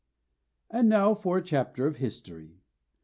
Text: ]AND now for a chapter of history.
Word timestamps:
]AND 0.71 0.89
now 0.89 1.13
for 1.13 1.37
a 1.37 1.43
chapter 1.43 1.85
of 1.85 1.97
history. 1.97 2.57